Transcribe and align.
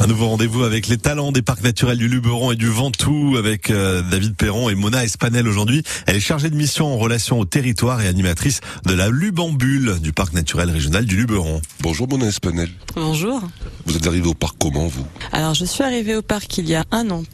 Un 0.00 0.06
nouveau 0.06 0.28
rendez-vous 0.28 0.62
avec 0.62 0.86
les 0.86 0.96
talents 0.96 1.32
des 1.32 1.42
parcs 1.42 1.62
naturels 1.62 1.98
du 1.98 2.08
Luberon 2.08 2.52
et 2.52 2.56
du 2.56 2.68
Ventoux 2.68 3.36
avec 3.36 3.70
euh, 3.70 4.00
David 4.10 4.36
Perron 4.36 4.68
et 4.68 4.74
Mona 4.74 5.04
Espanel 5.04 5.48
aujourd'hui. 5.48 5.82
Elle 6.06 6.16
est 6.16 6.20
chargée 6.20 6.50
de 6.50 6.54
mission 6.54 6.86
en 6.86 6.96
relation 6.96 7.40
au 7.40 7.44
territoire 7.44 8.00
et 8.00 8.06
animatrice 8.06 8.60
de 8.86 8.94
la 8.94 9.08
Lubambule 9.08 9.98
du 10.00 10.12
parc 10.12 10.34
naturel 10.34 10.70
régional 10.70 11.04
du 11.04 11.16
Luberon. 11.16 11.60
Bonjour 11.80 12.08
Mona 12.08 12.26
Espanel. 12.26 12.70
Bonjour. 12.94 13.42
Vous 13.86 13.96
êtes 13.96 14.06
arrivé 14.06 14.28
au 14.28 14.34
parc 14.34 14.56
comment 14.60 14.86
vous? 14.86 15.04
Alors 15.32 15.54
je 15.54 15.64
suis 15.64 15.82
arrivée 15.82 16.14
au 16.14 16.22
parc 16.22 16.56
il 16.58 16.68
y 16.68 16.74
a 16.74 16.84
un 16.92 17.10
an 17.10 17.24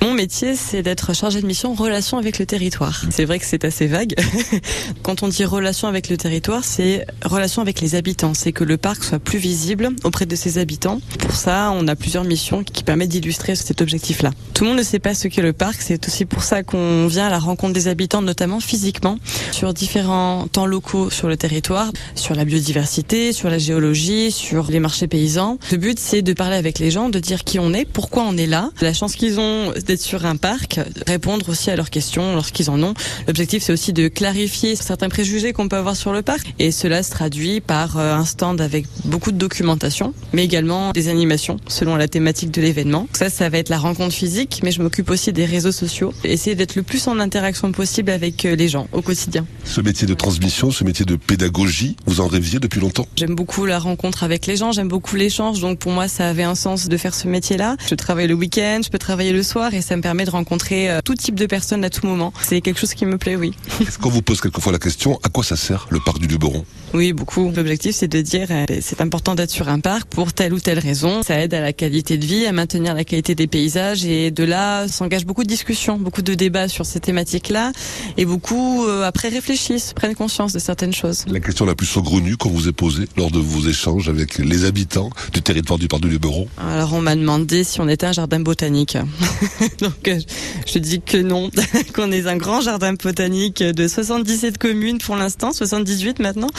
Mon 0.00 0.14
métier 0.14 0.56
c'est 0.56 0.82
d'être 0.82 1.14
chargée 1.14 1.42
de 1.42 1.46
mission 1.46 1.74
relation 1.74 2.16
avec 2.16 2.38
le 2.38 2.46
territoire. 2.46 3.04
C'est 3.10 3.24
vrai 3.24 3.38
que 3.38 3.44
c'est 3.44 3.64
assez 3.64 3.86
vague. 3.86 4.14
Quand 5.02 5.22
on 5.22 5.28
dit 5.28 5.44
relation 5.44 5.86
avec 5.86 6.08
le 6.08 6.16
territoire, 6.16 6.64
c'est 6.64 7.06
relation 7.24 7.60
avec 7.60 7.80
les 7.80 7.94
habitants. 7.94 8.32
C'est 8.32 8.52
que 8.52 8.64
le 8.64 8.78
parc 8.78 9.04
soit 9.04 9.18
plus 9.18 9.38
visible 9.38 9.90
auprès 10.04 10.24
de 10.24 10.34
ses 10.34 10.58
habitants. 10.58 11.00
Pour 11.18 11.34
ça, 11.34 11.72
on 11.74 11.88
a 11.88 11.96
plusieurs 11.96 12.24
missions 12.24 12.64
qui 12.64 12.84
permettent 12.84 13.10
d'illustrer 13.10 13.54
cet 13.54 13.82
objectif-là. 13.82 14.30
Tout 14.54 14.64
le 14.64 14.70
monde 14.70 14.78
ne 14.78 14.82
sait 14.82 14.98
pas 14.98 15.14
ce 15.14 15.28
qu'est 15.28 15.42
le 15.42 15.52
parc, 15.52 15.80
c'est 15.80 16.06
aussi 16.06 16.24
pour 16.24 16.42
ça 16.42 16.62
qu'on 16.62 17.06
vient 17.06 17.26
à 17.26 17.30
la 17.30 17.38
rencontre 17.38 17.74
des 17.74 17.88
habitants, 17.88 18.22
notamment 18.22 18.60
physiquement, 18.60 19.18
sur 19.52 19.74
différents 19.74 20.46
temps 20.48 20.66
locaux 20.66 21.10
sur 21.10 21.28
le 21.28 21.36
territoire, 21.36 21.90
sur 22.14 22.34
la 22.34 22.44
biodiversité, 22.44 23.32
sur 23.32 23.50
la 23.50 23.58
géologie, 23.58 24.30
sur 24.30 24.70
les 24.70 24.80
marchés 24.80 25.06
paysans. 25.06 25.58
Le 25.70 25.76
but, 25.76 25.98
c'est 25.98 26.22
de 26.22 26.32
parler 26.32 26.56
avec 26.56 26.78
les 26.78 26.90
gens, 26.90 27.08
de 27.08 27.18
dire 27.18 27.44
qui 27.44 27.58
on 27.58 27.74
est, 27.74 27.84
pourquoi 27.84 28.22
on 28.22 28.36
est 28.36 28.46
là, 28.46 28.70
la 28.80 28.94
chance 28.94 29.14
qu'ils 29.16 29.38
ont 29.38 29.49
d'être 29.86 30.00
sur 30.00 30.26
un 30.26 30.36
parc, 30.36 30.80
répondre 31.06 31.48
aussi 31.48 31.70
à 31.70 31.76
leurs 31.76 31.90
questions 31.90 32.34
lorsqu'ils 32.34 32.70
en 32.70 32.82
ont. 32.82 32.94
L'objectif, 33.26 33.62
c'est 33.62 33.72
aussi 33.72 33.92
de 33.92 34.08
clarifier 34.08 34.76
certains 34.76 35.08
préjugés 35.08 35.52
qu'on 35.52 35.68
peut 35.68 35.76
avoir 35.76 35.96
sur 35.96 36.12
le 36.12 36.22
parc, 36.22 36.54
et 36.58 36.70
cela 36.70 37.02
se 37.02 37.10
traduit 37.10 37.60
par 37.60 37.98
euh, 37.98 38.14
un 38.14 38.24
stand 38.24 38.60
avec 38.60 38.86
beaucoup 39.04 39.32
de 39.32 39.38
documentation, 39.38 40.14
mais 40.32 40.44
également 40.44 40.92
des 40.92 41.08
animations 41.08 41.58
selon 41.68 41.96
la 41.96 42.08
thématique 42.08 42.50
de 42.50 42.60
l'événement. 42.60 43.06
Ça, 43.12 43.30
ça 43.30 43.48
va 43.48 43.58
être 43.58 43.68
la 43.68 43.78
rencontre 43.78 44.14
physique, 44.14 44.60
mais 44.62 44.72
je 44.72 44.82
m'occupe 44.82 45.10
aussi 45.10 45.32
des 45.32 45.44
réseaux 45.44 45.72
sociaux. 45.72 46.12
Essayer 46.24 46.56
d'être 46.56 46.76
le 46.76 46.82
plus 46.82 47.06
en 47.08 47.18
interaction 47.18 47.72
possible 47.72 48.10
avec 48.10 48.44
euh, 48.44 48.56
les 48.56 48.68
gens 48.68 48.88
au 48.92 49.02
quotidien. 49.02 49.46
Ce 49.64 49.80
métier 49.80 50.06
de 50.06 50.14
transmission, 50.14 50.70
ce 50.70 50.84
métier 50.84 51.04
de 51.04 51.16
pédagogie, 51.16 51.96
vous 52.06 52.20
en 52.20 52.26
rêviez 52.26 52.58
depuis 52.58 52.80
longtemps? 52.80 53.06
J'aime 53.16 53.34
beaucoup 53.34 53.66
la 53.66 53.78
rencontre 53.78 54.24
avec 54.24 54.46
les 54.46 54.56
gens, 54.56 54.72
j'aime 54.72 54.88
beaucoup 54.88 55.16
l'échange, 55.16 55.60
donc 55.60 55.78
pour 55.78 55.92
moi 55.92 56.08
ça 56.08 56.28
avait 56.28 56.42
un 56.42 56.54
sens 56.54 56.88
de 56.88 56.96
faire 56.96 57.14
ce 57.14 57.28
métier-là. 57.28 57.76
Je 57.88 57.94
travaille 57.94 58.26
le 58.26 58.34
week-end, 58.34 58.80
je 58.84 58.90
peux 58.90 58.98
travailler 58.98 59.32
le 59.32 59.39
soir 59.42 59.74
et 59.74 59.82
ça 59.82 59.96
me 59.96 60.02
permet 60.02 60.24
de 60.24 60.30
rencontrer 60.30 60.90
euh, 60.90 61.00
tout 61.04 61.14
type 61.14 61.34
de 61.34 61.46
personnes 61.46 61.84
à 61.84 61.90
tout 61.90 62.06
moment. 62.06 62.32
C'est 62.42 62.60
quelque 62.60 62.78
chose 62.78 62.94
qui 62.94 63.06
me 63.06 63.18
plaît, 63.18 63.36
oui. 63.36 63.54
Est-ce 63.80 63.98
qu'on 63.98 64.10
vous 64.10 64.22
pose 64.22 64.40
quelquefois 64.40 64.72
la 64.72 64.78
question, 64.78 65.18
à 65.22 65.28
quoi 65.28 65.44
ça 65.44 65.56
sert 65.56 65.86
le 65.90 66.00
parc 66.00 66.18
du 66.18 66.26
Luberon? 66.26 66.64
Oui, 66.92 67.12
beaucoup. 67.12 67.52
L'objectif 67.54 67.94
c'est 67.94 68.08
de 68.08 68.20
dire 68.20 68.48
euh, 68.50 68.66
c'est 68.80 69.00
important 69.00 69.36
d'être 69.36 69.50
sur 69.50 69.68
un 69.68 69.78
parc 69.78 70.08
pour 70.08 70.32
telle 70.32 70.52
ou 70.52 70.58
telle 70.58 70.80
raison. 70.80 71.22
Ça 71.22 71.38
aide 71.38 71.54
à 71.54 71.60
la 71.60 71.72
qualité 71.72 72.18
de 72.18 72.26
vie, 72.26 72.46
à 72.46 72.52
maintenir 72.52 72.94
la 72.94 73.04
qualité 73.04 73.36
des 73.36 73.46
paysages 73.46 74.04
et 74.04 74.32
de 74.32 74.42
là 74.42 74.88
s'engage 74.88 75.24
beaucoup 75.24 75.44
de 75.44 75.48
discussions, 75.48 75.98
beaucoup 75.98 76.22
de 76.22 76.34
débats 76.34 76.66
sur 76.66 76.86
ces 76.86 76.98
thématiques-là 76.98 77.72
et 78.16 78.24
beaucoup 78.24 78.84
euh, 78.86 79.04
après 79.04 79.28
réfléchissent, 79.28 79.92
prennent 79.92 80.16
conscience 80.16 80.52
de 80.52 80.58
certaines 80.58 80.92
choses. 80.92 81.26
La 81.28 81.38
question 81.38 81.64
la 81.64 81.76
plus 81.76 81.86
saugrenue 81.86 82.36
qu'on 82.36 82.50
vous 82.50 82.68
ait 82.68 82.72
posée 82.72 83.06
lors 83.16 83.30
de 83.30 83.38
vos 83.38 83.68
échanges 83.68 84.08
avec 84.08 84.38
les 84.38 84.64
habitants 84.64 85.10
du 85.32 85.42
territoire 85.42 85.78
du 85.78 85.86
parc 85.86 86.02
du 86.02 86.08
Luberon? 86.08 86.48
Alors 86.58 86.92
on 86.94 87.00
m'a 87.00 87.14
demandé 87.14 87.62
si 87.62 87.80
on 87.80 87.88
était 87.88 88.06
un 88.06 88.12
jardin 88.12 88.40
botanique. 88.40 88.98
Donc 89.80 90.08
euh, 90.08 90.18
je 90.66 90.78
dis 90.80 91.00
que 91.00 91.18
non, 91.18 91.50
qu'on 91.94 92.10
est 92.10 92.26
un 92.26 92.36
grand 92.36 92.60
jardin 92.60 92.94
botanique 92.94 93.62
de 93.62 93.86
77 93.86 94.58
communes 94.58 94.98
pour 94.98 95.14
l'instant, 95.14 95.52
78 95.52 96.18
maintenant. 96.18 96.50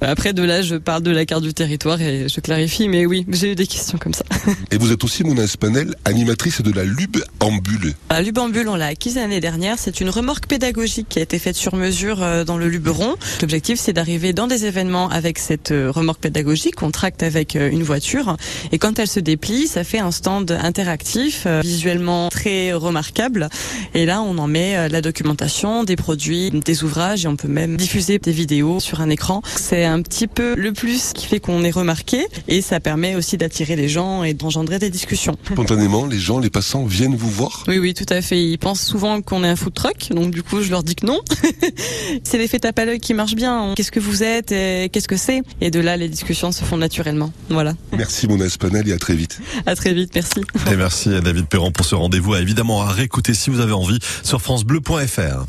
Après 0.00 0.32
de 0.32 0.42
là 0.42 0.62
je 0.62 0.76
parle 0.76 1.02
de 1.02 1.10
la 1.10 1.26
carte 1.26 1.42
du 1.42 1.54
territoire 1.54 2.00
et 2.00 2.28
je 2.28 2.40
clarifie, 2.40 2.88
mais 2.88 3.06
oui, 3.06 3.24
j'ai 3.28 3.52
eu 3.52 3.54
des 3.54 3.66
questions 3.66 3.98
comme 3.98 4.14
ça. 4.14 4.24
Et 4.70 4.76
vous 4.76 4.92
êtes 4.92 5.04
aussi, 5.04 5.24
Mona 5.24 5.42
Espanel, 5.42 5.94
animatrice 6.04 6.62
de 6.62 6.72
la 6.72 6.84
Lubambule. 6.84 7.94
La 8.10 8.22
Lubambule, 8.22 8.68
on 8.68 8.76
l'a 8.76 8.86
acquise 8.86 9.16
l'année 9.16 9.40
dernière. 9.40 9.78
C'est 9.78 10.00
une 10.00 10.10
remorque 10.10 10.46
pédagogique 10.46 11.08
qui 11.08 11.18
a 11.18 11.22
été 11.22 11.38
faite 11.38 11.56
sur 11.56 11.74
mesure 11.74 12.22
euh, 12.22 12.44
dans 12.44 12.58
le 12.58 12.68
Luberon. 12.68 13.16
L'objectif, 13.40 13.78
c'est 13.78 13.92
d'arriver 13.92 14.32
dans 14.32 14.46
des 14.46 14.66
événements 14.66 15.08
avec 15.08 15.38
cette 15.38 15.72
euh, 15.72 15.90
remorque 15.90 16.20
pédagogique. 16.20 16.82
On 16.82 16.90
tracte 16.90 17.22
avec 17.22 17.56
euh, 17.56 17.70
une 17.70 17.82
voiture. 17.82 18.36
Et 18.72 18.78
quand 18.78 18.98
elle 18.98 19.08
se 19.08 19.20
déplie, 19.20 19.66
ça 19.66 19.84
fait 19.84 19.98
un 19.98 20.10
stand 20.10 20.50
interactif, 20.50 21.46
visuellement 21.62 22.28
très 22.28 22.72
remarquable. 22.72 23.48
Et 23.94 24.06
là, 24.06 24.22
on 24.22 24.38
en 24.38 24.48
met 24.48 24.88
la 24.88 25.00
documentation, 25.00 25.84
des 25.84 25.96
produits, 25.96 26.50
des 26.50 26.84
ouvrages 26.84 27.24
et 27.24 27.28
on 27.28 27.36
peut 27.36 27.48
même 27.48 27.76
diffuser 27.76 28.18
des 28.18 28.32
vidéos 28.32 28.80
sur 28.80 29.00
un 29.00 29.10
écran. 29.10 29.42
C'est 29.62 29.84
un 29.84 30.02
petit 30.02 30.26
peu 30.26 30.56
le 30.56 30.72
plus 30.72 31.12
qui 31.14 31.24
fait 31.26 31.38
qu'on 31.38 31.62
est 31.62 31.70
remarqué 31.70 32.26
et 32.48 32.62
ça 32.62 32.80
permet 32.80 33.14
aussi 33.14 33.36
d'attirer 33.36 33.76
les 33.76 33.88
gens 33.88 34.24
et 34.24 34.34
d'engendrer 34.34 34.80
des 34.80 34.90
discussions. 34.90 35.36
Spontanément, 35.52 36.04
les 36.04 36.18
gens, 36.18 36.40
les 36.40 36.50
passants 36.50 36.84
viennent 36.84 37.14
vous 37.14 37.30
voir? 37.30 37.62
Oui, 37.68 37.78
oui, 37.78 37.94
tout 37.94 38.06
à 38.08 38.20
fait. 38.22 38.42
Ils 38.42 38.58
pensent 38.58 38.82
souvent 38.82 39.22
qu'on 39.22 39.44
est 39.44 39.48
un 39.48 39.54
food 39.54 39.72
truck, 39.72 40.08
donc 40.10 40.32
du 40.32 40.42
coup, 40.42 40.62
je 40.62 40.70
leur 40.70 40.82
dis 40.82 40.96
que 40.96 41.06
non. 41.06 41.20
c'est 42.24 42.38
l'effet 42.38 42.58
tape 42.58 42.76
à 42.80 42.86
l'œil 42.86 42.98
qui 42.98 43.14
marche 43.14 43.36
bien. 43.36 43.74
Qu'est-ce 43.76 43.92
que 43.92 44.00
vous 44.00 44.24
êtes 44.24 44.50
et 44.50 44.90
qu'est-ce 44.92 45.06
que 45.06 45.16
c'est? 45.16 45.42
Et 45.60 45.70
de 45.70 45.78
là, 45.78 45.96
les 45.96 46.08
discussions 46.08 46.50
se 46.50 46.64
font 46.64 46.76
naturellement. 46.76 47.32
Voilà. 47.48 47.74
Merci, 47.96 48.26
Mona 48.26 48.46
Espanel, 48.46 48.88
et 48.88 48.92
à 48.92 48.98
très 48.98 49.14
vite. 49.14 49.38
À 49.66 49.76
très 49.76 49.94
vite, 49.94 50.10
merci. 50.16 50.40
Et 50.72 50.76
merci 50.76 51.08
à 51.10 51.20
David 51.20 51.46
Perron 51.46 51.70
pour 51.70 51.86
ce 51.86 51.94
rendez-vous. 51.94 52.34
Évidemment, 52.34 52.82
à 52.82 52.88
réécouter 52.88 53.32
si 53.32 53.48
vous 53.48 53.60
avez 53.60 53.72
envie 53.72 54.00
sur 54.24 54.42
francebleu.fr. 54.42 55.46